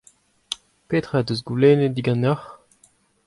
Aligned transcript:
Petra 0.87 1.15
he 1.19 1.23
deus 1.27 1.41
goulennet 1.47 1.93
diganeoc'h? 1.97 2.47